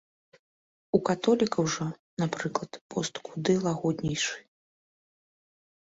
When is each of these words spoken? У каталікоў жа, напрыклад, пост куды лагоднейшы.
У 0.97 0.99
каталікоў 1.09 1.65
жа, 1.75 1.87
напрыклад, 2.23 2.71
пост 2.95 3.13
куды 3.29 3.51
лагоднейшы. 3.69 4.37